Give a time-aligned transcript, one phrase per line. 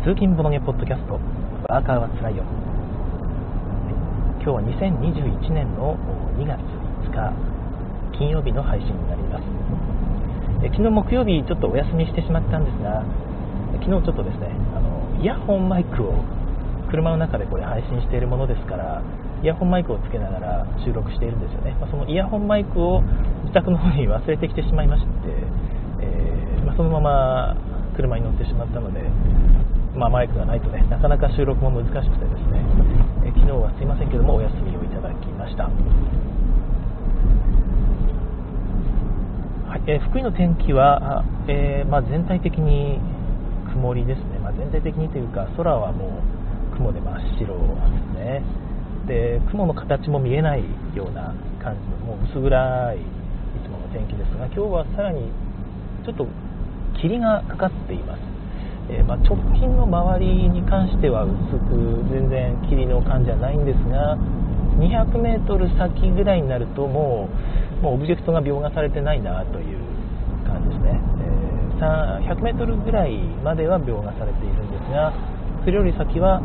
[0.00, 1.20] 通勤ボロゲポッドキャスト。
[1.68, 2.42] ワーカーはつらいよ。
[4.40, 5.92] 今日は2021年の
[6.40, 6.56] 2月
[7.04, 9.44] 5日金曜日の配信になります。
[10.72, 13.04] 昨日木曜日ちょっとお休みしてしまったんですが
[13.84, 16.16] 昨日ちょっとですねあのイヤホンマイクを
[16.88, 19.04] 車の中でこれ配信しているものですから
[19.44, 23.00] イヤホンマイクをつけながら収録しているんですよね、まあ、そのイヤホンマイクを
[23.44, 25.08] 自宅の方に忘れてきてしまいまして、
[26.00, 27.56] えー、まあ、そのまま
[27.96, 29.00] 車に乗ってしまったので
[29.94, 32.62] まあ、マイクがないとねなかなか収録も難しくてですね、
[33.26, 35.70] え昨日はすいませんけどもお休みをいただきました、は
[39.76, 43.00] いえー、福井の天気は、えー、まあ、全体的に
[43.72, 46.22] 曇りですね、まあ、全体的にというか空はも
[46.72, 47.60] う雲で真っ白で
[48.14, 48.42] すね。
[49.06, 53.00] で雲の形も見えないような感じのもう薄暗いい
[53.64, 55.32] つもの天気ですが今日はさらに
[56.04, 56.26] ちょっと
[57.00, 58.29] 霧がかかっています。
[58.90, 61.34] えー、ま、直近の周りに関しては薄
[61.70, 64.18] く全然霧の感じはないんですが
[64.82, 67.28] 200m 先ぐらいになるとも
[67.80, 69.78] うもうオブジェクトが描画されてないなという
[70.44, 75.14] 感じですね、えー、100m ぐらいまでは描画されているんですが
[75.64, 76.42] それより先は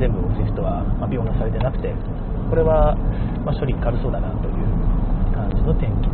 [0.00, 1.92] 全部オブジェクトは描画されてなくて
[2.48, 2.94] これは、
[3.46, 4.60] ま処理軽そうだなという
[5.32, 6.11] 感じの天気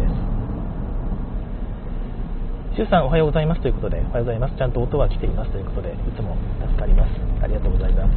[2.79, 4.55] ですシュウさんおはようございますということで、おはようございます。
[4.55, 7.11] ちゃんと音は来ていますということで、いつも助かります。
[7.43, 8.15] ありがとうございます。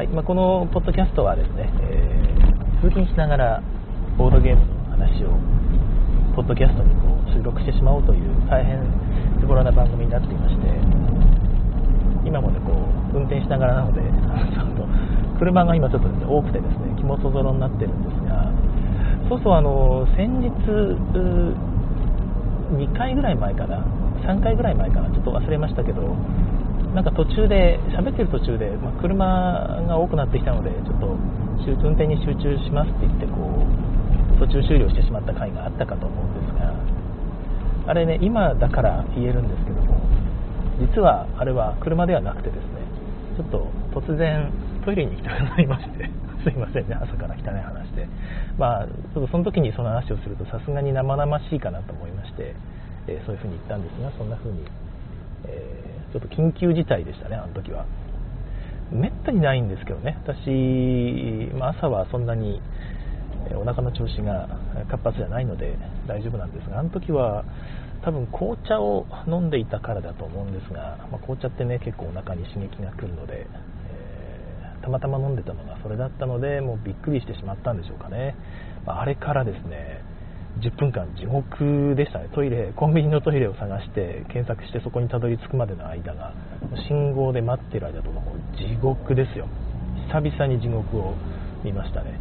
[0.00, 3.62] はい、まあ、このポッドキャストはですね、えー、通勤しながら
[4.16, 5.36] ボードゲームの話を
[6.32, 8.80] ポッドキャストにこう収録してしまおうという大変
[9.40, 10.64] 手頃な番組になっていまして、
[12.24, 14.88] 今もね、こう運転しながらなので、ちゃんと
[15.38, 18.48] 車が今ちょっと、ね、多くてですね、気もそぞろになってるんですが、
[19.28, 20.48] そうそうあの先日
[22.72, 23.84] 2回ぐらい前かな。
[24.24, 25.10] 3回ぐらい前かな。
[25.10, 26.16] ちょっと忘れましたけど
[26.94, 31.06] なんか途中で喋ってる途中で、まあ、車が多くなってきたのでちょっと
[31.88, 40.00] 運転に集中しますって言ってこう途中終了してしまった回があったかと思うんですがあれね今だから言えるんですけども
[40.80, 42.84] 実はあれは車ではなくてですね
[43.36, 44.52] ちょっと突然
[44.84, 46.10] トイレに行きたくなりまして。
[46.44, 46.94] すいませんね。
[46.94, 48.08] 朝から汚い話で。
[48.58, 52.54] まあちょっとその時にその話をするとさすがに生々しいかなと思いまして、
[53.06, 54.64] えー、そういうふうに言ったんですがそんなふうに、
[55.46, 57.86] えー、ちょっと緊急事態でしたねあの時は。
[58.90, 60.18] めったにないんですけどね。
[60.22, 62.60] 私、まあ、朝はそんなに
[63.56, 64.48] お腹の調子が
[64.90, 65.76] 活発じゃないので
[66.06, 67.44] 大丈夫なんですがあの時は
[68.04, 73.46] 多分紅茶を飲んでいたからだと思うんですが、まあ、紅茶ってね結構お腹に刺激が来るので
[74.82, 78.36] たまたま飲んでたのがそれだったのでもうびっくりしてしまったんでしょうかね、
[78.84, 80.02] まあれからですね
[80.60, 82.28] 10分間地獄でしたね。
[82.34, 86.34] トイレコンビニのトイレを探して検索してそこにたどり着くまでの間が
[86.88, 89.48] 信号で待ってる間とかもう地獄ですよ。
[90.08, 91.14] 久々に地獄を
[91.64, 92.20] 見ましたね。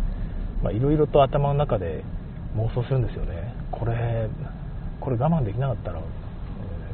[0.71, 2.03] いろいろと頭の中で
[2.55, 3.53] 妄想するんですよね。
[3.71, 4.29] これ
[5.01, 6.01] これ我慢できなかったら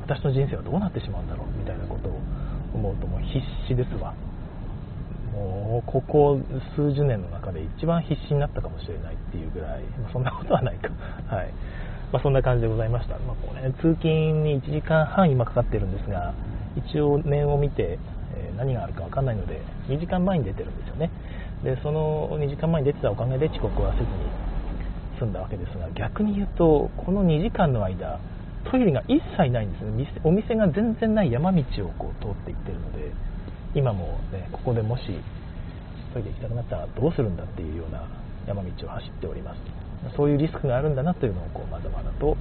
[0.02, 2.20] 私の人生はどうなってしまうんだろうみたいなことを
[2.74, 4.16] 思うともう必死ですわ。
[5.86, 6.40] ここ
[6.76, 10.90] 数十年の中で一番必死になったかもしれないっていうぐらい、まあ、そんなことはないか、
[11.34, 11.54] はい。
[12.12, 16.34] まあ、そんな感じでございました、まあ、これ通勤に1時間半今かかってるんですが
[16.78, 18.00] 一応念を見て、
[18.34, 21.10] え何があるか分かんないので2時間前に出てるんですよね。
[21.64, 24.10] でその2時間前に出てたおかげで遅刻はせずに
[25.20, 28.20] 済んだわけですが逆に言うとこの2時間の間
[28.70, 30.08] トイレが一切ないんですね。
[30.24, 33.12] お店が全然ない山道をこう通っていってるので
[33.78, 35.04] 今も、ね、ここでもし
[36.12, 38.10] トイレ行きたくなったらどうするんだっていうような
[38.48, 39.62] 山道を走っております。
[40.16, 42.36] そういうリスクがあるんだなというのをこうまだまだと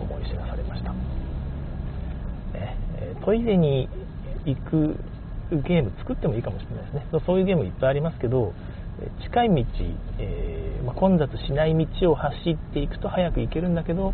[0.00, 2.76] 思い知らされました、ね、
[3.24, 3.88] トイレに
[4.44, 4.96] 行く
[5.64, 7.20] ゲーム作ってもいいかもしれないですね。
[7.24, 8.52] そういうゲームいっぱいありますけど
[9.24, 9.64] 近い道、
[10.18, 14.12] えー、まあ、混雑しない道を走っていくと早く行けるんだけど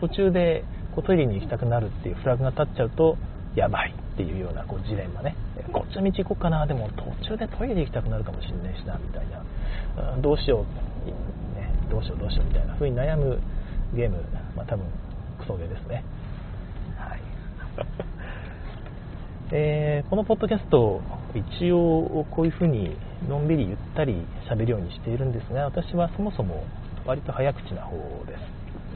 [0.00, 0.64] 途中で
[0.94, 3.16] こうトイレに行きたくなるっていうフラグが立っちゃうと
[3.54, 4.07] やばい。
[4.18, 5.36] っていうようなこうジレンマね。
[5.72, 6.66] こっちの道行こうかな。
[6.66, 9.44] でも途中でトイレ行きたくなるかもしれないしなみたいな、
[10.14, 10.66] うん、どうしよ
[11.06, 13.38] う、ね、どうしようどうしようみたいな風に悩む
[13.94, 14.18] ゲーム、
[14.56, 14.86] まあ、多分
[15.38, 16.02] クソゲーですね。
[16.96, 17.20] はい。
[19.54, 21.00] えー、このポッドキャスト
[21.34, 22.96] 一応こういう風に
[23.28, 26.64] のんびりゆったり喋るようにしているんですが私はそもそも
[27.06, 28.40] 割と早口な方です。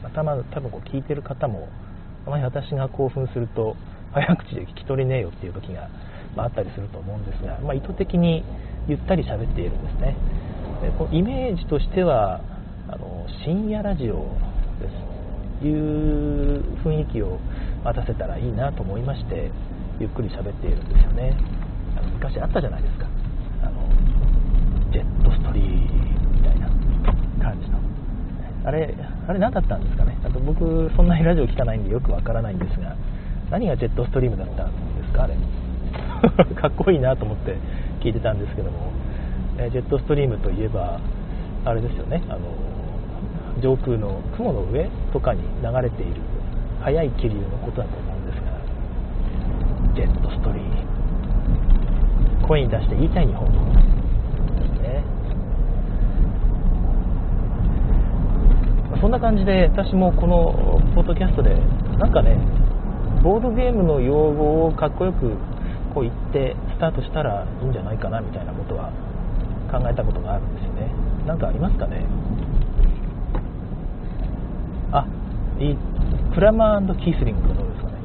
[0.03, 1.69] 頭多分こう聞いてる方も
[2.27, 3.77] あまり私が興奮すると
[4.13, 5.89] 早口で聞き取れねえよっていう時が、
[6.35, 8.43] まあ、ったりすると思うんですが、まあ、意図的に
[8.87, 10.15] ゆったり喋っているんですね。
[10.81, 12.41] でこのイメージとしては
[12.87, 14.23] あの深夜ラジオ
[14.79, 15.13] です。
[15.65, 17.39] いう雰囲気を
[17.85, 19.49] 待たせたらいいなと思いまして
[19.99, 21.37] ゆっくり喋っているんですよね。
[21.97, 23.07] あの昔あったじゃないですか。
[23.63, 23.87] あの
[24.91, 26.67] ジェットストリームみたいな
[27.41, 27.79] 感じの。
[28.65, 28.93] あれ
[29.27, 30.17] あれ何だったんですかね。
[30.25, 32.95] あと僕そんなにラジオ聞かないんでよくわからないんですが。
[33.53, 35.35] 何がジェットストリームだったんですかあれ。
[36.57, 37.55] かっこいいなと思って
[38.01, 38.89] 聞いてたんですけども、
[39.59, 40.99] えジェットストリームといえば
[41.63, 42.23] あれですよね。
[42.29, 42.39] あの
[43.61, 46.21] 上空の雲の上とかに流れている
[46.81, 48.53] 速い気流のことだと思うんですが。
[49.93, 50.69] ジェットストリーム。
[52.47, 53.51] 声に出して言いたい日本語。
[53.53, 53.59] で
[54.65, 55.03] すね
[58.99, 61.55] そんな感じで私もこのポッドキャストで
[61.99, 62.62] なんかね
[63.23, 65.37] ボードゲームの用語をかっこよく
[65.93, 68.91] こう言ってスタートしたらいいんじゃないかなみたいなことは
[69.71, 70.91] 考えたことがあるんですよね。
[71.25, 72.05] 何かありますかね？
[74.91, 75.07] あ
[75.57, 75.77] い
[76.35, 77.97] クラマーキースリングとどうですかね？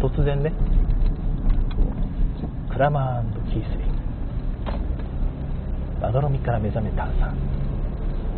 [0.00, 0.52] 突然ね。
[2.70, 3.94] クラマーキースリング。
[6.02, 7.32] まどろみから目覚めた朝。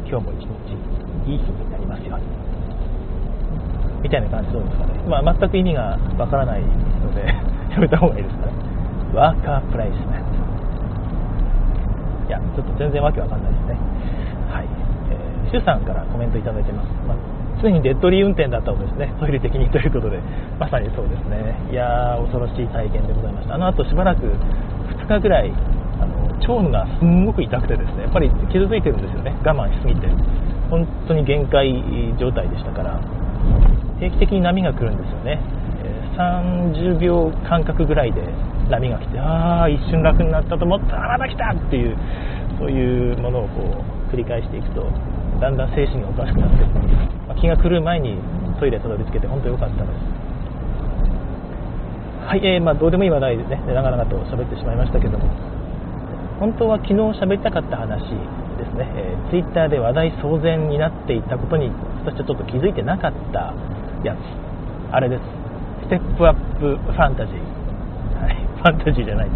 [0.09, 2.56] 今日も一日いい日になりますように。
[4.03, 7.27] みたいな感じどうですかね、まあ、全く意味がわからないので
[7.73, 8.53] やめた方がいいですかね。
[9.15, 10.37] ワーカープレイスメント
[12.29, 13.79] いやちょっと全然わけわかんないですね。
[14.51, 14.67] はい、
[15.11, 17.17] えー、シュさんからコメントいただいてます、まあ、
[17.63, 19.13] 常にデッドリー運転だったのですね。
[19.19, 20.19] トイレ的にということで
[20.59, 21.55] まさにそうですね。
[21.71, 23.55] いやー恐ろしい体験でございました。
[23.55, 25.53] あの後しばらく2日ぐらい
[26.01, 26.27] あの
[26.61, 28.03] 腸がすんごく痛くてですね。
[28.03, 29.35] やっぱり傷ついてるんですよね。
[29.45, 30.09] 我慢しすぎて。
[30.69, 31.73] 本当に限界
[32.19, 33.01] 状態でしたから。
[34.01, 35.41] 定期的に波が来るんですよね。
[36.17, 38.23] 30秒間隔ぐらいで
[38.71, 41.97] 波が来てああ一瞬楽になったと思ったらまた来たっていう
[42.59, 44.89] そういうものをこう繰り返していくと
[45.41, 46.65] だんだん精神がおかしくなって、
[47.29, 48.17] まあ、気が狂う前に
[48.59, 49.95] トイレたどり着けて本当良かったです。
[52.27, 55.29] はい、えー、まあ、どうでもいい話題でね長々と喋ってしまいましたけども。
[56.41, 58.13] 本当は昨日喋りたかった話
[58.61, 61.71] ですね、えー、ツイッターで話題騒然になっていたことに
[62.05, 63.55] 私はちょっと気づいてなかった
[64.05, 64.19] やつ。
[64.93, 65.23] あれです。
[65.87, 67.39] ステップアップファンタジー、
[68.21, 69.29] はい、ファンタジーじゃない。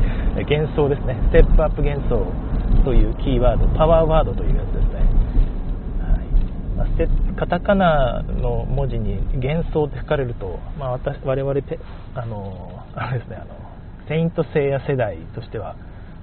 [0.44, 1.16] 幻想ですね。
[1.30, 2.26] ステップアップ幻想
[2.84, 3.66] というキーワード。
[3.76, 5.00] パワーワードというやつですね、
[6.02, 6.26] はい。
[6.76, 11.78] まあ、ステカタカナの文字に幻想って書かれると、まあ、私我々ペ
[12.14, 13.36] あのあれですね。
[13.36, 13.54] あの
[14.08, 15.76] セイント聖夜世代としては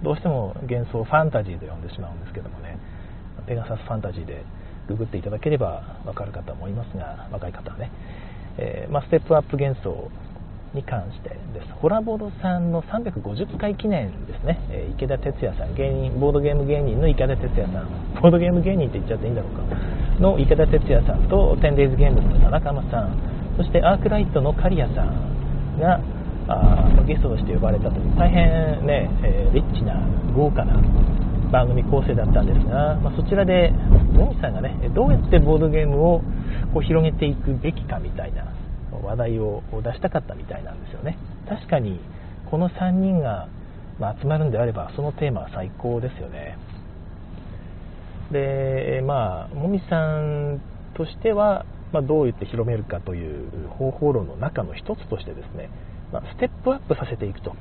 [0.04, 2.78] どうしても幻想ファンタジーと呼んでしまうんですけどもね。
[3.48, 4.44] ペガサスファンタジーで
[4.89, 7.92] ググっていただければ分かる方もいますが若い方はね、
[8.57, 10.09] えー、まあ、ステップアップ幻想
[10.74, 11.68] に関してです。
[11.81, 18.21] ホラボードさんの350回記念ですね、えー、池田哲也さん芸人ボードゲーム芸人の池田哲也さん。
[18.21, 19.63] ボードゲーム芸人って言っちゃっていいんだろうか。
[20.19, 23.18] の池田哲也さんと 10days ゲームズの田中間さん。
[23.57, 26.00] そしてアークライトの刈谷さんが
[26.48, 28.15] あゲストとして呼ばれたという。
[28.18, 29.95] 大変ね、えー、リッチな
[30.36, 30.77] 豪華な
[31.51, 33.71] 番組構成だったんですが、まあ、そちらで
[34.13, 36.21] もみさんがねどうやってボードゲームを
[36.77, 38.53] こう広げていくべきかみたいな
[39.01, 41.18] 話題を出したかったみたいなんですよね。
[41.50, 42.00] 確かに
[42.51, 43.50] この3人が
[44.21, 46.56] 集まるんであればそのテーマは最高ですよね。
[48.31, 50.62] でまあもみさん
[50.94, 55.72] としては、まあ、どう言って広めるかという方法論の中の一つとしてですね、
[56.13, 57.55] まあ、ステップアップさせていくと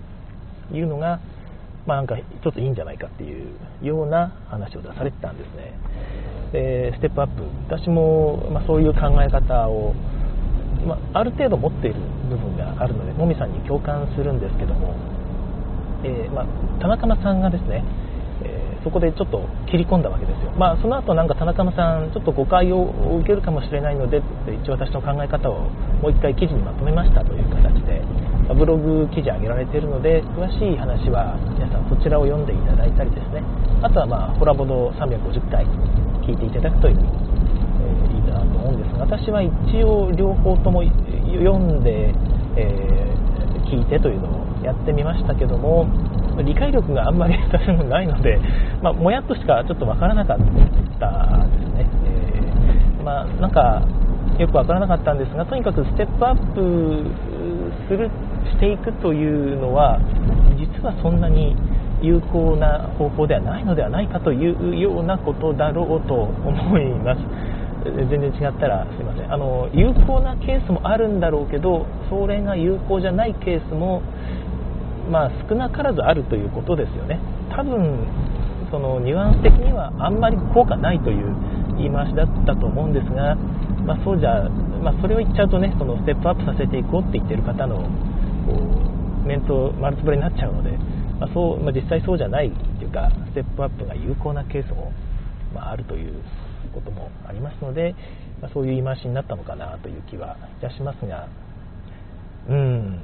[0.74, 1.20] いうのが
[1.86, 5.72] まあ、なんか一ついいんじゃないかっていうような話を出されてたんですね。
[6.52, 9.94] でステップアップ私も、まあ、そういう考え方を、
[10.86, 14.94] まあ、ある程度持っている部分があるのでもみさんに共感するんですけども、
[16.04, 16.46] えー、まあ、
[16.80, 17.82] 田中間さんがですね
[18.42, 24.20] えー、そこでちょっと切り込んだわけですよ、まあ、その後なんか田中さん、ちょっと誤解を受けるかもしれないので、
[24.62, 25.70] 一応私の考え方を
[26.02, 28.02] もう一回記事にまとめましたという形で、
[28.54, 33.42] ブログ記事上げられているので、詳しい話は皆さんそちらを読んでいただいたりですね、
[33.82, 35.66] あとはまあホラボド350回
[36.22, 39.50] 聞いていただくという、えー、いいかなと思うんですが、私は一
[39.82, 42.14] 応両方とも読んで、
[42.56, 45.86] えー、聞いてというのをやってみましたけども、
[46.42, 48.38] 理解力があんまり私もないので、
[48.82, 50.54] まあ、もやっとしかちょっとわからなかったです
[51.74, 53.82] ね、えー、まあ、なんか
[54.38, 57.10] よくわからなかったんですがとにかくステップアップ
[57.88, 58.10] する
[58.46, 59.98] していくというのは
[60.58, 61.56] 実はそんなに
[62.02, 67.20] 有効な方法ではないのではないかというようなことだろうと思います。
[67.86, 69.32] 全然違ったらすいません。
[69.32, 74.02] あの有効なケースもあるんだろうけどそれが有効じゃないケースも
[75.10, 77.20] まあ、少なからずあるということですよね。
[77.54, 78.06] 多分
[78.70, 81.34] そのニュアンス的にはあんまり効果ないという
[81.78, 83.36] 言い回しだったと思うんですが、
[83.86, 84.48] まあ、そうじゃ、
[84.82, 87.86] まあ、それを言っちゃうとねそのステップアップさせていこうって言ってる方の
[89.26, 90.70] 面と丸つぶれになっちゃうので、
[91.20, 94.92] まあ、そうまあ、実際そうじゃないっていうかステップアップが有効なケースも、
[95.54, 96.22] まあ、あるという
[96.72, 97.94] こともありますので、
[98.40, 101.28] ま、そういう言い回しになったのかなという気はいたしますが
[102.48, 103.00] うん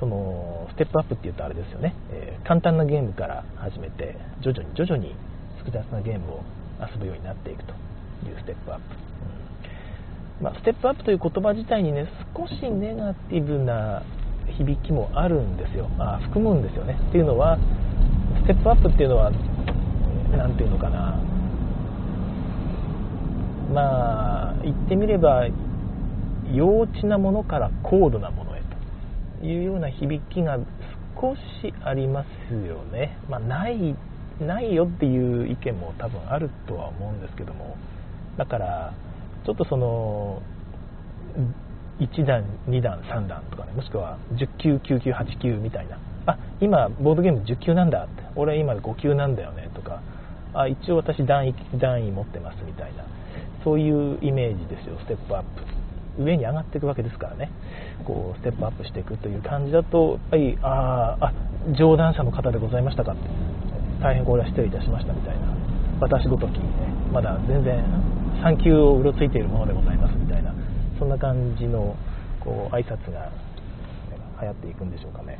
[0.00, 5.14] そのステップアップっていうとあれですよね、えー、簡単なゲームから始めて徐々に徐々に
[5.58, 6.40] 複雑なゲームを
[6.80, 8.84] 遊ぶようになっていくというステップアップ、
[10.38, 10.44] うん。
[10.44, 12.06] まあ、ステップアップという言葉自体にね
[12.36, 14.02] 少しネガティブな
[14.58, 15.88] 響きもあるんですよ。
[15.98, 16.98] あ含むんですよね。
[17.08, 17.58] っていうのは
[18.42, 19.30] ステップアップっていうのは
[20.36, 21.20] 何ていうのかな。
[23.72, 25.46] まあ言ってみれば
[26.52, 28.62] 幼稚なものから高度なものへ
[29.40, 30.58] というような響きが
[31.20, 33.96] 少しありますよね、まあ、ない
[34.40, 37.76] ないよっていう意見も多分あるとは思うんですけども。
[38.36, 38.92] だから
[39.44, 40.42] ちょっとその
[42.00, 45.98] 1段2段3段とかねもしくは10級9級8級みたいな。
[46.26, 48.22] あ今ボードゲーム10級なんだって。
[48.34, 50.02] 俺今5級なんだよねとか。
[50.54, 53.04] あ一応私段位段位持ってますみたいな。
[53.64, 56.22] そういうイメージですよステップアップ。
[56.22, 57.50] 上に上がっていくわけですからね。
[58.04, 61.32] こうステップアップしていくという感じだとやっぱりああ
[61.78, 63.22] 冗談者の方でございましたかって。
[64.02, 65.46] 大変これは失礼いたしましたみたいな。
[66.00, 67.82] 私ごときにねまだ全然
[68.44, 70.25] 3級をうろついているものでございます。
[70.98, 71.96] そんな感じの
[72.40, 73.30] こう挨拶が
[74.40, 75.38] 流行っていくんでしょうかね、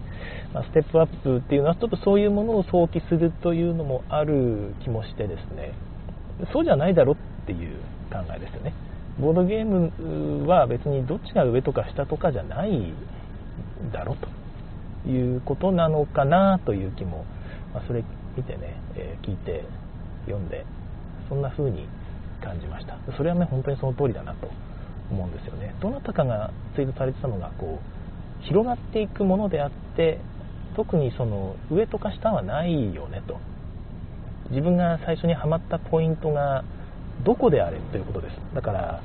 [0.55, 5.73] まあ、ステップアップっていうのはちょっとそういうものを想起するというのもある気もしてですね。
[6.53, 7.79] そうじゃないだろっていう
[8.11, 8.75] 考えですよね。
[9.21, 12.93] ボードゲームは別にどっちが上とか下とかじゃない
[13.93, 14.17] だろ
[15.05, 17.25] ということなのかなという気も、
[17.73, 18.05] まあ、それ
[18.37, 19.65] 見てね、え、聞いて
[20.27, 20.67] 読んで
[21.31, 21.89] そんな風に
[22.43, 22.99] 感じました。
[23.17, 24.51] それはね本当にその通りだなと
[25.11, 25.75] 思うんですよね。
[25.81, 30.19] どなたかがツイートされてたのがこう広がっていくものであって
[30.77, 33.39] 特にその上とか下はないよねと。
[34.51, 36.65] 自分が最初にはまったポイントが
[37.25, 38.37] どこであれということです。
[38.55, 39.03] だから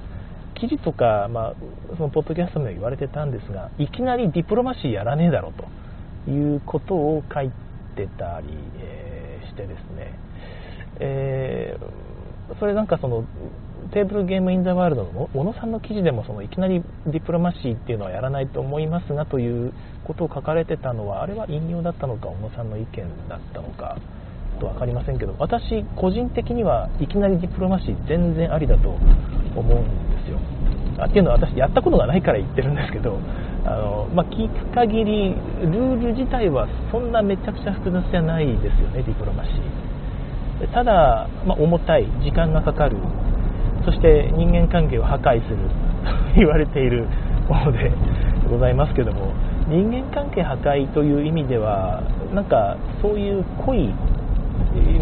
[0.56, 1.56] 記事とか、まあ、
[1.98, 5.66] そのポッドキャストでも言われてたんですがいきなりディプロマシーやらねえだろと。
[6.28, 7.52] いうことを書い
[7.96, 10.20] てたり、えー、してですね、
[11.00, 13.26] えー、それなんかその
[13.94, 19.74] テーブルゲームインザワールドの小野さんの記事でもそのいきなりディプロマシーっていうのはやらないと思いますがという
[20.06, 22.88] ことを書かれてたのはあれは引用だったのか小野さんの意見
[23.28, 23.98] だったのか？
[24.60, 29.00] と分かりませんけど私個人的にはいきなりディプロマシー全然ありだと思
[29.62, 30.38] うんですよ
[31.00, 33.18] あっていうのは私やったことがないから言ってるんですけど
[33.66, 35.30] あの、まあ、聞く限り
[35.66, 40.72] ルール自体はそんなめちゃくちゃ複雑じゃないですよねディプロマシー。
[40.72, 42.98] ただ、まあ、重たい時間がかかる
[43.86, 45.64] そして人間関係を破壊すると
[46.38, 47.06] 言われている
[47.48, 47.92] もので
[48.50, 49.34] ございますけども
[49.68, 52.02] 人間関係破壊という意味では
[52.34, 53.94] なんかそういう濃い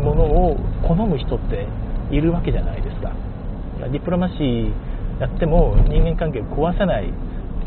[0.01, 1.65] ものを好む人って
[2.12, 3.12] いるわけじゃないですか。
[3.91, 4.71] ディプロマシー
[5.19, 7.12] やっても人間関係を壊せない。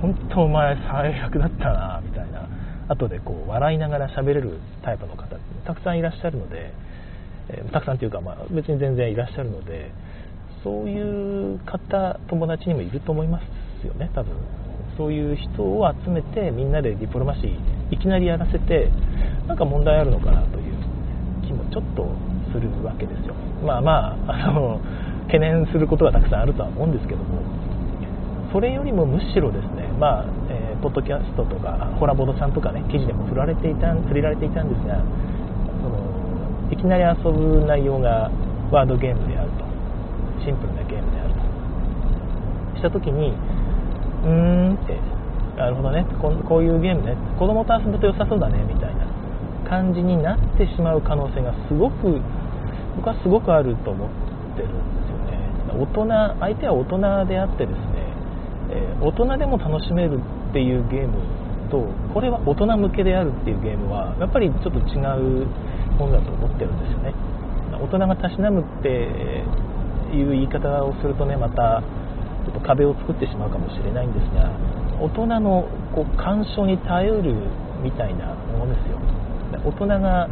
[0.01, 2.43] 本当お前最悪だったなみたいな。
[2.89, 6.73] 後でこう笑いながら喋れるタイプの方たくさんいらっしゃるので、
[7.49, 9.91] え、たくさんというか、まあ、別に全然いらっしゃるので
[10.63, 13.41] そういう方友達にもいると思いま
[13.83, 14.33] すよね多分。
[14.97, 18.91] そういう人を集めてみんなでディプロマシーいきなりやらせて
[19.49, 20.75] なんか問題あるのかなという
[21.47, 22.07] 気もちょっと
[22.53, 23.35] するわけですよ。
[23.65, 24.81] まあまああの
[25.27, 27.41] 懸念することがたくさんあるとは思うんですけども。
[28.53, 35.01] それよりもむしろですねまあ、えー、ポッドキャストとかホラボドさんとかね記事でも振られていた触れられていたんですが
[35.81, 38.31] そのいきなり遊ぶ内容が
[38.71, 39.72] ワードゲームであると。
[40.45, 42.79] シンプルなゲームであると。
[42.79, 43.33] した時に
[44.25, 44.99] うーんって
[45.57, 46.05] なるほどね。
[46.21, 47.17] ここういうゲームね。
[47.39, 49.07] 子供と遊ぶと良さそうだねみたいな
[49.69, 52.21] 感じになってしまう可能性がすごく
[52.97, 54.09] 僕はすごくあると思っ
[54.57, 55.39] てるんですよね。
[55.79, 56.07] 大人
[56.41, 58.13] 相手は大人であってですね、
[58.71, 60.19] えー、大人でも楽しめる
[60.51, 61.15] っていうゲーム
[61.71, 65.47] とこれは大人向けであるっていうゲームはやっぱりちょっと違う
[65.97, 67.15] ものだと思ってるんですよね。
[67.81, 69.43] 大人がたしなむって
[70.17, 71.83] いう言い方をするとねまた
[72.45, 74.51] ちょっと壁を作ってしまうかもしれないんですが
[75.01, 77.35] 大人のこう鑑賞に頼る
[77.83, 78.99] みたいなものですよ。
[79.65, 80.29] 大人が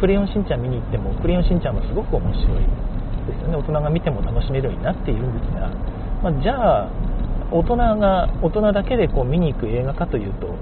[0.00, 2.66] クレヨンしんちゃん見に行ってもクレヨンしんちゃんもすごく面白い
[3.26, 3.56] ですよね。
[3.56, 5.68] 大人が見ても楽しめるようになっているんですが、
[6.22, 6.90] まあ、じゃあ
[7.50, 10.54] 大人が大人だけでこう見に行く映画かというと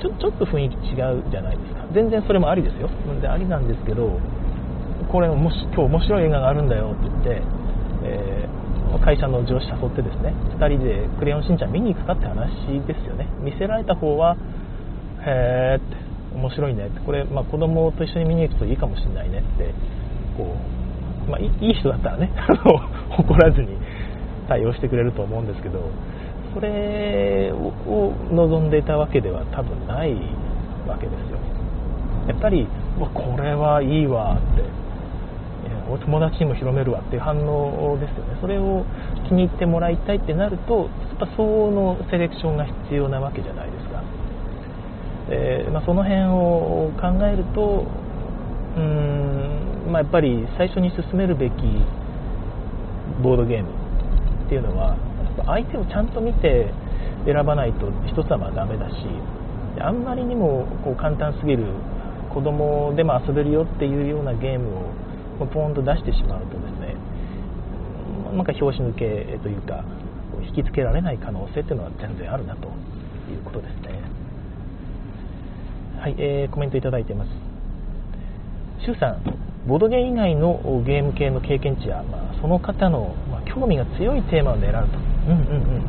[0.00, 1.86] ちょちょっと雰囲気違うじゃないですか。
[1.92, 2.88] 全然それもありですよ。
[3.20, 4.18] でありなんですけど
[5.10, 7.42] これもし今日面白い映画があるんだよって言って、
[8.98, 12.50] 会社の上司誘ってですね2人で「クレヨンしんちゃん見に行くか?」って話
[12.86, 13.26] ですよね。
[13.42, 14.36] 見せられた方は
[15.24, 15.96] 「へえ」って
[16.34, 17.00] 面白いねって。
[17.00, 19.74] これ、まあ、子供と一緒に見に行くといいかもしれないねって
[20.36, 20.54] こ
[21.28, 22.30] う、まあ、いい人だったらね
[23.18, 23.68] 怒らずに
[24.48, 25.80] 対応してくれると思うんですけど
[26.54, 30.14] それを望んでいたわけでは多分ない
[30.88, 31.38] わけですよ。
[32.28, 32.66] やっぱり
[32.98, 34.80] これはいいわって。
[35.90, 38.29] お友達にも広めるわっていう反応ですよね。
[38.40, 38.84] それを
[39.28, 44.02] 気に入ってもらいたいってなるとやっぱ相応のセレクションが必要なわけじゃないですか、
[45.30, 47.86] えー、まあ、その辺を考えると
[48.76, 51.54] うーん、まあ、やっぱり最初に進めるべき
[53.22, 53.68] ボードゲーム
[54.46, 54.96] っていうのは
[55.46, 56.72] 相手をちゃんと見て
[57.26, 58.94] 選ばないと一つはまあダメだし
[59.80, 61.64] あんまりにもこう簡単すぎる
[62.32, 64.68] 子供でも遊べるよっていうようなゲーム
[65.42, 66.89] をポーンと出してしまうとですね
[68.32, 69.84] なんか拍子抜けというか
[70.42, 72.68] 引きつけられない可能性っていうのは全然あるなと。
[73.32, 74.00] いうことですね。
[75.98, 77.30] はい、えー、コメントいただいてます。
[78.84, 79.22] シュウさん
[79.68, 84.98] ボードゲー以外のゲーム系の経験値や、まあ、その方の、まあ、興味が強いテーマを狙うと。
[85.28, 85.84] うんうんうん。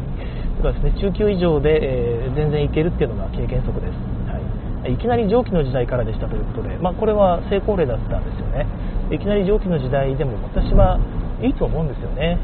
[0.62, 0.92] そうですね。
[1.00, 3.94] 中級以上で、えー、全然いけるっていうのが経験則です、
[4.28, 8.68] はい、いきなり蒸気の時代からでしたということで、まあ、これは成功例だったんですよね。
[9.10, 11.00] いきなり蒸気の時代でも私は
[11.42, 12.38] いいと思うんですよね。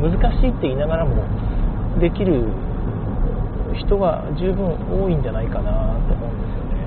[0.00, 1.22] 難しいって言いながらも
[2.00, 2.44] できる
[3.74, 6.78] 人は十分多いんじゃないかなと思うんですよね。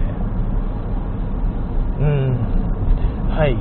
[2.00, 2.38] うん。
[3.32, 3.56] はい。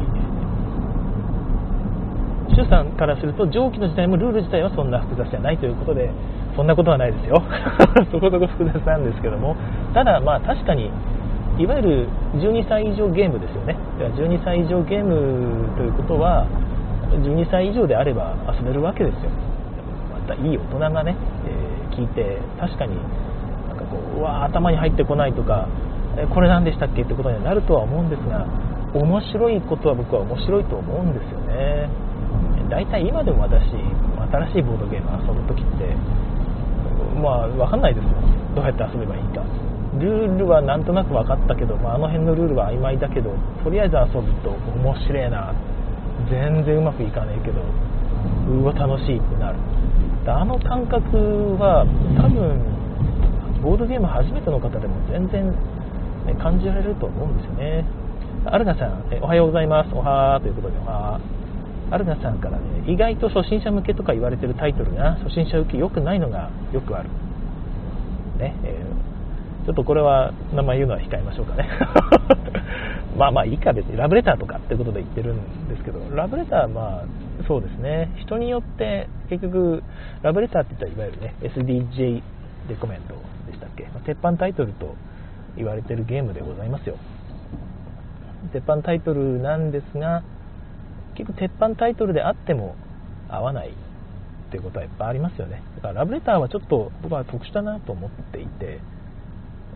[2.55, 6.11] 周さんからすると蒸気の時代もルール自体はそんな複雑じゃないということで
[6.57, 7.43] そんなことはないですよ。
[8.11, 9.57] そこそこ複雑なんですけども。
[9.93, 10.91] ただまあ確かに
[11.59, 13.77] いわゆる12歳以上ゲームですよね。
[13.99, 16.47] 12歳以上ゲームということは
[17.11, 19.31] 12歳以上であれば遊べるわけですよ。
[20.13, 22.97] またいい大人がね、えー、聞いて確かに
[23.69, 25.69] なんかこううわ頭に入ってこないとか
[26.19, 28.47] えこれ何でしたっけってことにはなるとは思うんですが
[28.95, 31.89] 面白いことは僕は面白いと思うんですよね。
[32.71, 35.95] 大体今でも私新しいボードゲーム遊ぶ時って
[37.21, 38.11] まあ分かんないですよ。
[38.57, 39.45] どうやって遊べばいいか。
[40.01, 43.33] ルールはなんとなく分かったけど、まあ、あの辺のルールは曖昧だけど
[43.65, 45.55] とりあえず遊ぶと面白いな。
[46.31, 47.63] 全然うまくいかねえけど
[48.51, 49.59] うわ楽しいってなる。
[50.27, 51.87] あの感覚は
[52.19, 52.59] 多分
[53.63, 55.51] ボードゲーム初めての方でも全然、
[56.27, 57.85] ね、感じられると思うんですよね。
[58.45, 59.95] アルナさんえおはようございます。
[59.95, 61.95] おはーということでおはー。
[61.95, 67.09] アルナさんからね意外と初心者向けとか言われてるタイトルが初心者受け良くないのがよくある。
[68.39, 69.16] ね、えー
[69.67, 71.69] ちょっとこれは名前言うのは控えましょうかね。
[73.19, 73.97] まあまあいいか別に。
[73.97, 77.05] ラブレターとかってことで言ってるんですけどラブレターはまあ
[77.49, 78.13] そうですね。
[78.17, 79.83] 人によって結局
[80.23, 82.23] ラブレターって言ったらいわゆるね SDJ
[82.69, 83.17] レコメンド
[83.51, 84.95] でしたっけ、まあ、鉄板タイトルと
[85.57, 86.97] 言われてるゲームでございますよ。
[88.53, 90.23] 鉄板タイトルなんですが
[91.17, 92.77] 結局鉄板タイトルであっても
[93.29, 93.73] 合わないっ
[94.51, 95.61] ていうことはいっぱいありますよね。
[95.75, 98.79] だからラブレターはちょっと僕は特殊だなと思っていて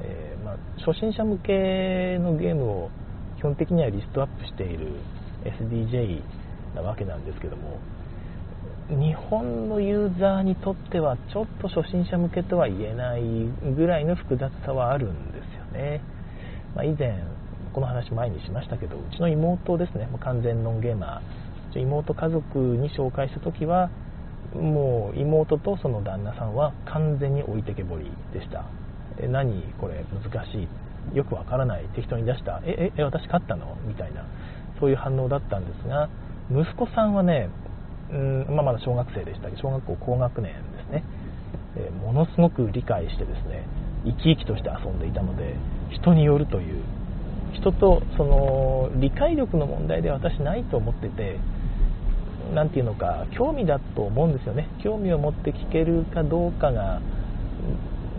[0.03, 2.91] えー、まあ、初心者向けのゲームを
[3.39, 4.97] 基本的にはリストアップしている
[5.45, 6.23] SDJ
[6.75, 7.79] なわけなんですけども
[8.89, 13.23] 日本のユーザーにとってはちょっと初心者向けとは言えない
[13.77, 16.03] ぐらいの複雑さはあるんですよね、
[16.75, 17.23] まあ、以前
[17.73, 20.09] この話前にしましたけどうちの妹ですね。
[20.21, 21.79] 完全ノンゲーマー。
[21.79, 23.91] 妹家族に紹介した時は
[24.55, 28.65] もう妹とその旦那さんは完全に置いてけぼりでした。
[29.23, 30.69] え何これ難し
[31.13, 31.17] い。
[31.17, 31.85] よくわからない。
[31.95, 32.61] 適当に出した。
[32.65, 33.77] ええ私勝ったの？
[33.87, 34.25] みたいな。
[34.81, 36.09] そういう反応だったんですが
[36.51, 37.51] 息子さんはね
[38.11, 41.05] うん、まあ、まだ小学生でしたけど小学校高学年ですね、
[41.77, 43.67] えものすごく理解してですね
[44.05, 45.55] 生き生きとして遊んでいたので
[45.91, 46.83] 人によるという。
[47.53, 51.37] 人とその理解力の問題で私ないと思ってて
[52.55, 54.69] 何て言うのか興味だと思うんですよね。
[54.83, 57.03] 興味を持って聞けるかどうかが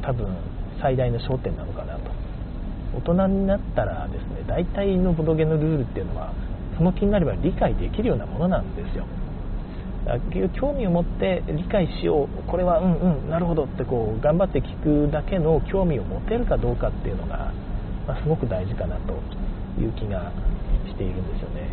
[0.03, 0.27] 多分
[0.81, 2.11] 最大の焦点なのかなと。
[2.93, 6.33] 大人になったらですね大体のボドゲのルールっていうのは
[6.77, 9.05] その気になれば理解できるようなものなんですよ。
[10.59, 17.53] 興味を持って理解しようこれはうんうんなるほどってこう頑張って聞くだけの興味を持てるかどうかっていうのが、
[18.07, 19.13] まあ、すごく大事かなと
[19.79, 20.31] いう気が
[20.87, 21.69] しているんですよね。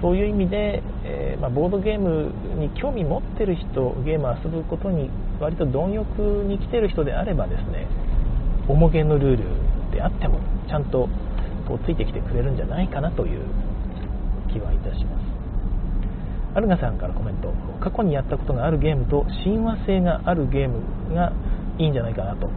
[0.00, 6.18] そういう意味で、えー、まあ、ボードゲームに興味持ってる人ゲームを遊ぶことに割と貪欲
[6.48, 7.86] に来てる人であればですね
[8.68, 9.44] 重げのルール
[9.92, 11.08] であってもちゃんと
[11.66, 13.40] こうついてきてくれるんじゃないかなという
[14.52, 15.24] 気はいたします。
[16.56, 21.32] アルガさんからコメント過去にやったことがあるゲームと親和性があるゲームが
[21.78, 22.48] いいんじゃないかなと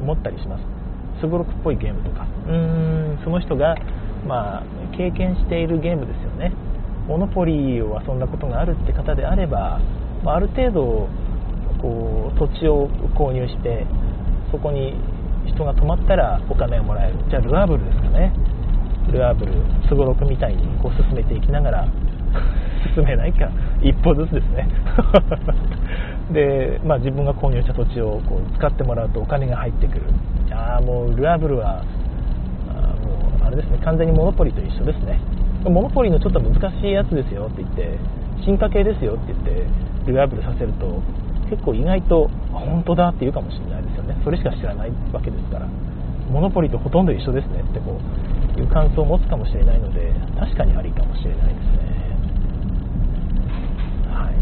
[0.00, 0.64] 思ったりします。
[1.20, 2.26] すごろくっぽいゲームとか。
[2.46, 3.76] うーんその人が、
[4.26, 4.62] まあ、
[4.96, 6.52] 経験しているゲームですよね。
[7.06, 9.80] モノポリーを遊んだことがあるって方であれば、
[10.24, 11.08] まあ、ある程度
[11.80, 13.86] こう土地を購入して
[14.50, 14.94] そこに
[15.46, 17.18] 人が泊まったらお金をもらえる。
[17.28, 18.32] じゃあルアーブルですかね。
[19.12, 19.52] ルアーブル
[19.88, 21.88] すごろくみたいにこう進めていきながら
[22.94, 23.48] 進めないか。
[23.82, 24.68] 一歩ずつですね。
[26.32, 30.02] で、まあ、自分が購入した土地をこう使ってもらうとお金が入ってくる。
[30.52, 31.82] ああもうルアーブルは
[32.68, 33.78] あもうあれですね。
[33.84, 35.18] 完全にモノポリと一緒ですね。
[35.70, 37.98] モノポリのちょっと難しいやつですよって言って
[38.44, 41.02] 進化系ですよって言ってルアーブルさせると
[41.50, 44.16] 結構意外と本当だって言うかもしれないですよね。
[44.24, 45.68] それしか知らないわけですから。
[46.30, 47.62] モノポリとほとんど一緒ですね。
[47.62, 48.00] ってこ
[48.56, 51.86] ういう感想を持つかもしれないので確かにありかもしれないですね。
[54.10, 54.34] はい。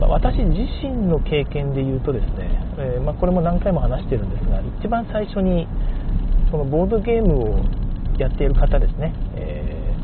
[0.00, 5.66] まあ、私自身の経験で言うとですね、えー、まあ、これも何回も話してるんですが一番最初に
[6.50, 7.64] そのボードゲームを
[8.18, 9.94] やっている方ですね、え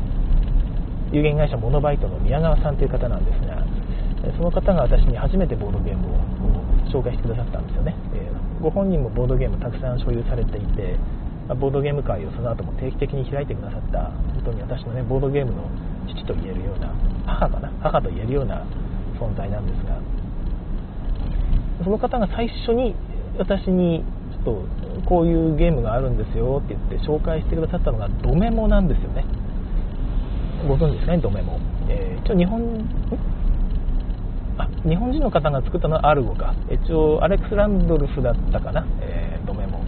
[1.11, 3.57] ー、有限会社モノバイトの宮川さんという方なんですが
[4.37, 6.36] その方が私に初めてボードゲームを
[6.87, 10.97] 紹介してくださったんですよね、えー、ご本人もボードゲームたくさん所有されていて
[11.47, 15.69] まボードゲーム会をその後も定期的に開いてくださった本当に私のねボードゲームの
[16.07, 16.93] 父と言えるような
[17.25, 17.71] 母かな？
[17.81, 18.65] 母と言えるような
[19.19, 20.01] 存在なんですが
[21.83, 22.95] その方が最初に
[23.37, 24.03] 私に
[24.43, 29.23] ちょっとこういうゲームがあるんですよって言って紹介してくださったのがドメモなんですよね。
[30.67, 31.19] ご存知ですかね？
[31.19, 32.59] ドメモ、えー、一応日本
[34.57, 36.55] あ日本人の方が作ったのはアルゴか。
[36.71, 39.83] 一応アレックス・ランドルフだったかな、えー、ドメモ、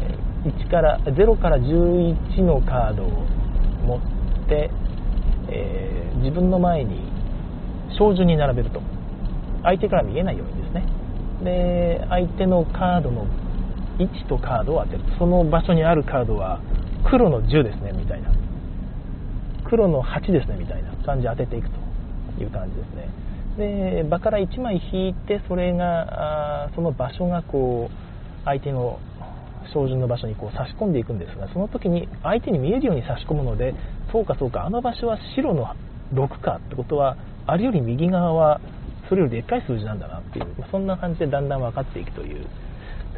[0.00, 3.08] えー、1から0から11のカードを
[3.84, 4.70] 持って、
[5.48, 7.10] えー、自分の前に
[7.98, 8.80] 照準に並べると。
[9.62, 10.86] 相手から見えないようにですね。
[11.44, 13.26] で相手のカードの
[13.98, 16.60] 位置とカードを当てるその場所にあるカードは
[17.10, 18.30] 黒の10ですねみたいな。
[19.64, 23.08] 黒の8ですねみたいな感じで当てていくという感じですね。
[23.60, 28.98] で場から1枚引いてそれがあその場所がこう相手の
[29.74, 33.74] 照準の場所にこう差し込んでいくんですがその時に相手に見えるように差し込むので
[34.10, 35.66] そうかそうかあの場所は白の
[36.14, 38.60] 6かってことはあれより右側は
[39.10, 42.46] それよりでっかい数字なんだなっていう、そんな感じでだんだん分かっていくという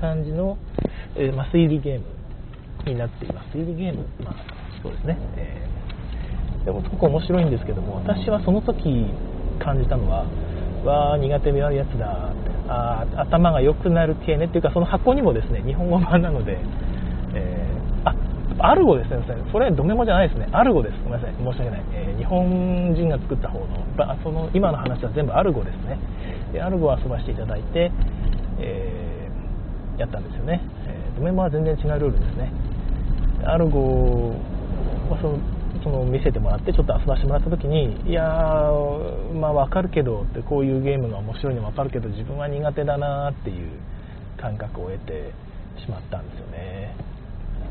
[0.01, 0.57] 感じの、
[1.15, 2.07] えー、ま推理ゲーム
[2.87, 3.59] になっています。
[3.59, 4.35] 推理ゲーム、まあ、
[4.83, 9.07] そうですね、えー、でもすごく面白いんですけども私はその時
[9.63, 10.27] 感じたのは
[10.85, 12.33] わあ苦手味あるやつだ。
[12.69, 14.47] あ頭が良くなる系ね。
[14.47, 16.59] っていうかその箱にもですね日本語版なので、
[17.35, 18.15] えー、あ
[18.59, 23.67] アルゴですね、それは、ドメモじゃないですね、アルゴです、ごめんなさい、申し訳ない、えー、日本人が作った方の、
[24.23, 25.99] その今の話は全部アルゴですね、
[26.53, 27.91] でアルゴを遊ばせていただいて、
[28.59, 32.53] えー、やったんですよね、えー、ドメモは全然違うルールですね、
[33.45, 34.37] アルゴ
[35.11, 35.39] はその
[35.83, 43.69] その見せてもらって、ちょっと遊ばせてもらった時に、いやー、まあ分かるけどって、こういうゲームが面白いの分かるけど、自分は苦手だなっていう
[44.41, 45.33] 感覚を得て
[45.85, 47.13] しまったんですよね。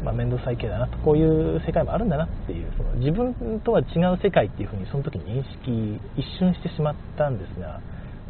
[0.04, 7.82] まあ、面倒くさい系だなとこういう世界もあるんだなっていうその自分とは違う世界っていうふうにその時に認識一瞬してしまったんですが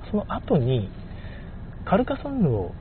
[0.09, 0.89] その後に
[1.85, 2.73] カルカソンヌを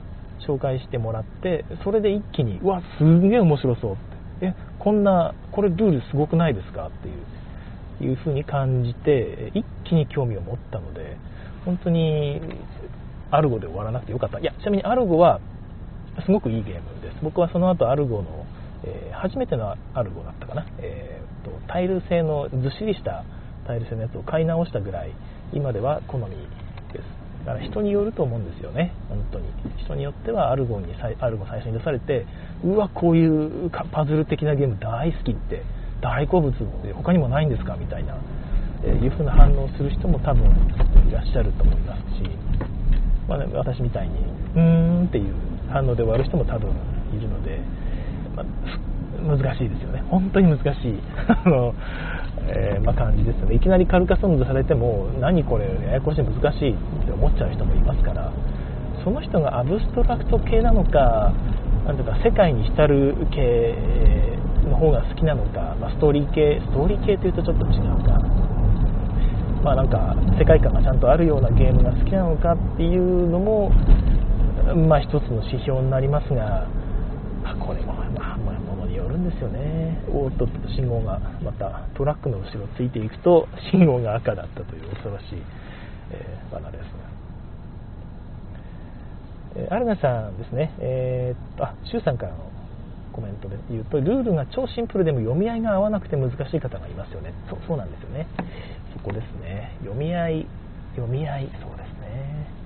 [0.47, 3.97] 紹介してもらってそれで一気にうわすげえ面白そう
[4.41, 11.17] えこんなこれルールすごくないですかっていういう風に感じて一気に興味を持ったので
[11.65, 12.41] 本当に
[13.29, 14.39] アルゴで終わらなくてよかった。
[14.39, 15.39] いやちなみにアルゴは
[16.25, 17.17] すごくいいゲームです。
[17.21, 18.45] 僕はその後アルゴの
[18.83, 23.23] えー、初めてのアルゴだったかな、えーと、タイル製のずっしりした
[23.67, 25.13] タイル製のやつを買い直したぐらい
[25.53, 26.35] 今では好み
[27.45, 28.93] だから人によると思うんですよね。
[29.09, 29.45] 本当に。
[29.83, 32.25] 人によってはアルゴにアルゴ最初に出されて
[32.63, 35.63] うわこういうパズル的なゲーム大好きって
[36.01, 38.17] 大好物って他にもないんですかみたいな、
[38.83, 40.45] えー、いう風な反応する人も多分
[41.09, 42.23] いらっしゃると思いますし、
[43.27, 44.15] まあね、私みたいに
[44.55, 44.61] うー
[45.03, 45.33] んっていう
[45.69, 46.69] 反応で終わる人も多分
[47.13, 47.59] いるので
[48.35, 48.45] まあ、
[49.37, 50.99] 難しいですよね、本当に難しい。
[51.27, 51.73] あの、
[52.47, 58.31] えー、まあ、感じですね、いきなりカルカソンズされても、何これ、ややこしい、難しいって思っちゃう人もいますから、
[59.03, 61.33] その人がアブストラクト系なのか、
[61.85, 63.75] なんていうか、世界に浸る系
[64.69, 68.21] の方が好きなのか、まあ、ストーリー系、ストーリー系というとちょっと違うか。
[69.63, 73.69] まあなんか世界観がちゃんとあるようなゲームが好きなのかっていうのも、
[74.89, 76.67] まあ一つの指標になりますが、
[77.43, 77.93] あこれも
[79.21, 80.03] んですよね。
[80.09, 85.41] おっとっと信号がまたトラックの後ろついていくと信号が赤だったという恐ろしい、
[86.11, 86.91] えー、罠です
[89.53, 92.49] えー、アルナさんですね、えー、っとあシュウさんからの
[93.11, 97.33] コメントで言うとルールが超シンプルでも読み合いが合わなくて難しい方がいますよね。
[97.49, 98.27] そうそうなんですよね。
[98.93, 99.75] そこですね。
[99.81, 100.47] 読み合い
[100.95, 102.61] 読み合いそうですね。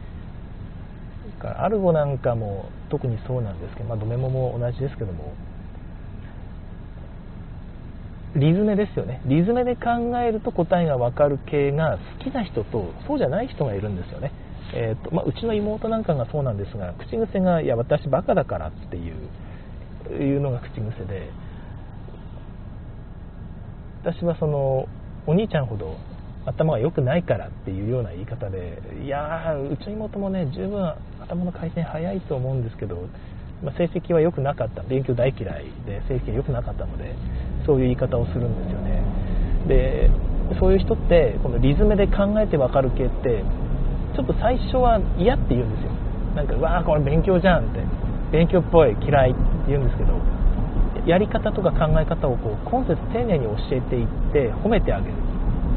[1.46, 5.34] からアルゴなんかも特にそうなんですけど、まあ、ドメモも同じですけども
[8.36, 9.21] リズメですよね。
[9.26, 14.32] リズメで考えると答えが分かる系が好きな人とそうじゃない人がいるんですよね、
[14.74, 21.30] えーとまあ、うちの妹なんかがそうなんですが口癖が「いや私バカだから」っていういうのが口癖で
[24.04, 24.88] 私はその
[25.26, 25.95] お兄ちゃんほど
[26.45, 33.08] 頭が良くないからっていうような言い方でいやうちの妹もね十分頭の回転早いと思うんですけど、
[33.63, 34.84] まあ、成績は良くなかった。
[34.84, 37.15] 勉強大嫌いで成績が良くなかったので
[37.65, 39.04] そういう言い方をするんですよね。
[39.67, 40.10] で
[40.60, 43.43] そういう人ってこのリズムで考えて分かる系って
[44.15, 45.91] ちょっと最初は嫌って言うんですよ。
[46.36, 48.06] なんかわーこれ勉強じゃんって。
[48.32, 50.19] 勉強っぽい嫌いって言うんですけど
[51.06, 55.13] やり方とか考え方をこう今節丁寧に教えていって褒めてあげる。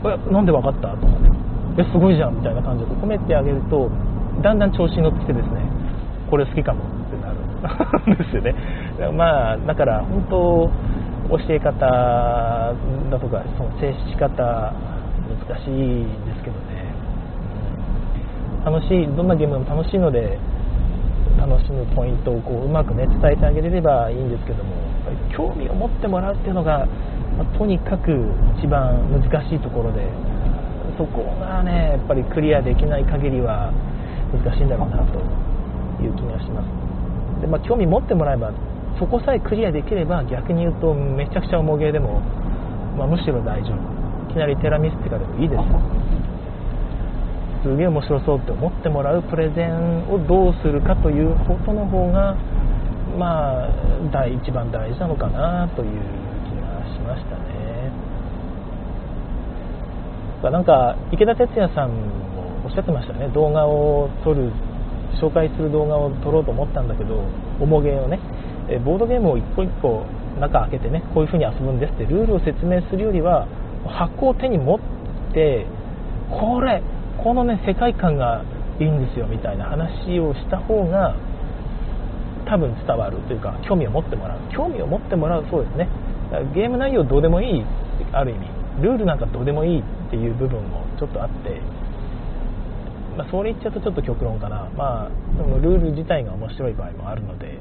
[0.05, 1.31] えなんで分かったとかね。
[1.79, 3.91] えすごいじゃんみたいな感じで褒めてあげると
[4.43, 5.61] だんだん調子に乗ってきてですね。
[6.31, 8.15] これ好きかもってなる。
[8.15, 8.55] ん ですよね。
[9.13, 10.71] まあだから本当
[11.29, 16.89] 教え方だとかその接し方難しいんですけどね、
[18.65, 20.39] 楽しいどんなゲームでも楽しいので
[21.39, 24.73] 楽しむポイントをこううまくね伝えてあげれればいいんですけども
[25.37, 26.87] 興味を持ってもらうっていうのが、
[27.37, 28.11] まあ、とにかく
[28.59, 30.09] 一番難しいところで
[30.97, 33.71] そこがねやっぱりクリアできない限りは
[34.33, 35.21] 難しいんだろうなと
[36.03, 37.41] いう気がします。
[37.41, 38.53] で、まあ、興味持ってもらえば
[38.99, 42.21] そこさえクリアできれば逆に言うとめちゃくちゃ重げでも、
[42.99, 44.31] まあ、むしろ大丈夫。
[44.31, 45.63] いきなりテラミスティカでもいいです。
[47.63, 52.37] すげえ面白そうって思ってもらうプレゼンをどうするかということの方が
[53.19, 53.69] まあ
[54.13, 55.91] 第一番大事なのかなという
[56.47, 57.91] 気がしましたね。
[60.51, 61.97] なんか池田哲也さんも
[62.65, 63.29] おっしゃってましたね。
[63.35, 64.53] 動画を撮る
[65.21, 67.23] 紹介する動画を撮ろうと思ったんだけど
[67.61, 68.21] 重げをね。
[68.85, 70.05] ボードゲームを一個一個
[70.41, 73.49] 中開けてねこういう風に遊ぶんですってルールを説明するよりは
[73.87, 74.79] 箱を手に持っ
[75.33, 75.67] て
[76.31, 76.83] これ
[77.23, 78.45] このね世界観が
[78.79, 81.17] いいんですよみたいな話をした方が
[82.47, 84.39] 多分伝わるというか興味を持ってもらう。
[84.55, 85.89] 興味を持ってもらうそうですね。
[86.55, 87.65] ゲーム内容どうでもいい
[88.13, 88.47] ある意味。
[88.83, 91.61] ルールなんかどうでもいいっていう部分もちょっとあって、
[93.17, 97.59] まあ、それ言っちゃうとちょっと極論かな、まあ、そのルール自体が面白い場合もあるので。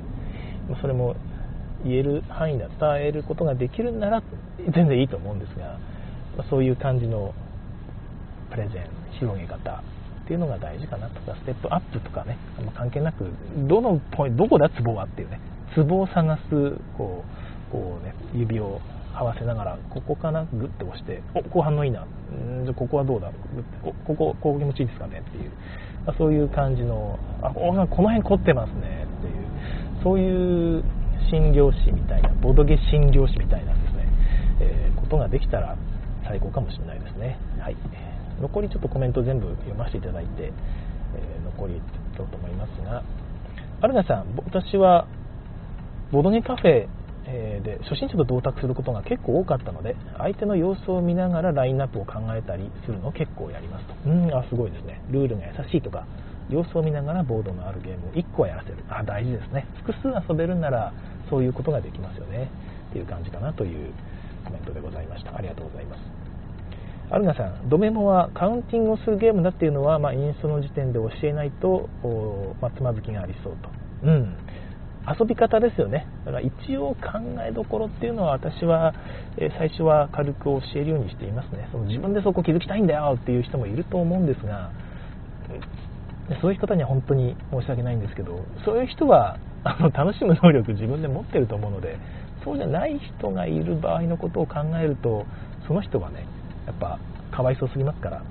[0.81, 1.15] それも
[1.83, 4.23] 言える範囲で伝えることができるなら
[4.73, 5.79] 全然いいと思うんですが、
[6.49, 7.33] そういう感じの
[8.49, 9.83] プレゼン広げ方
[10.27, 13.25] っていうのが大事かなとかステップアップとかねま関係なく
[13.67, 15.39] どのポイントどこだツボはっていうね
[15.73, 16.41] ツボを探す
[16.97, 17.23] こ
[17.69, 18.81] うこう、ね、指を
[19.13, 23.31] 合わせながらここかなグッて押してお後半のいいなんじゃここはどうだ
[23.81, 25.51] ここここ気持ちいいですかねっていう、
[26.05, 29.46] まあ、そういう感じのあこの辺凝ってますねっていう
[30.03, 30.83] そういう
[31.31, 34.07] 診療師みたいなボドゲ診療師みたいなですね、
[34.61, 35.77] えー、ことができたら
[36.25, 37.37] 最高かもしれないですね。
[37.59, 37.75] はい。
[38.41, 41.81] 残りちょっとコメント全部読ませていただいて、えー、残りい
[42.17, 43.03] こうと思いますが
[43.81, 45.07] アルナさん私は
[46.11, 46.87] ボドゲカフェ
[47.61, 53.93] で初心者と同卓することが結構多かったので相手の様子を見ながらラインナップを考えたりするのを結構やりますと。
[54.05, 55.01] うんあすごいですね。
[55.11, 56.05] ルールが優しいとか
[56.49, 60.93] 様子を見ながらボードのあるゲームを1個はやらせるあ大事ですね複数遊べるなら
[61.29, 62.49] そういうことができますよね
[62.89, 63.93] っていう感じかなという
[64.45, 66.27] コメントでございましたありがとうございます
[67.09, 71.89] アルナさん、ドメモはカウンティングをするゲームだっていうのは、まあ、インストの時点で教えないと、
[72.61, 73.69] まあ、つまずきがありそうと。
[74.03, 74.35] うん。
[75.07, 76.05] 遊び方ですよね。
[76.25, 78.93] だから一応考えどころっていうのは私は、
[79.37, 81.69] え最初は軽く教えるようにしていますね。
[81.71, 84.71] その自分でそこ気づきたいんだよっていう人もいると思うんですが、
[86.41, 91.97] そういう方には本当に申し訳ないんですけど、そういう人はあの楽しむ能力自分で持ってると思うので、
[92.43, 95.25] そうじゃない人がいる場合のことを考えると、
[95.67, 96.25] その人はね、
[96.65, 96.99] やっぱ
[97.31, 98.23] かわいそうすぎますから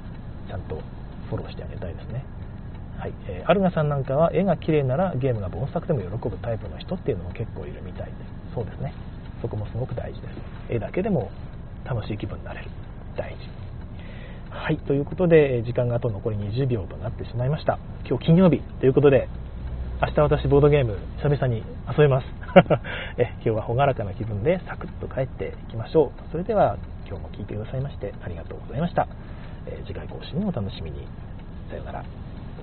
[0.49, 0.81] ちゃんと
[1.29, 2.25] フォローしてあげたいですね。
[2.99, 8.13] はい、えー、アルガさんなんかは絵が綺麗ならゲームが盆作でも喜ぶタイプの人っていうのも結構いるみたいで
[8.55, 8.95] そうですね。
[9.43, 10.33] そこもすごく大事です。
[10.71, 11.31] 絵だけでも
[11.85, 12.71] 楽しい気分になれる。
[13.17, 13.66] 大事。
[14.51, 17.79] はいということで時間があと残り20秒となってしまいました。
[18.09, 19.29] 今日金曜日ということで
[20.01, 22.27] 明日私ボードゲーム久々に遊べます。
[23.19, 26.31] え今日は朗らかな気分でサクッと帰っていきましょう。
[26.31, 26.77] それでは
[27.09, 29.09] 今日も聴いてくださいましてありがとうございました、
[29.67, 31.07] え次回更新もお楽しみに。
[31.71, 32.26] さよなら。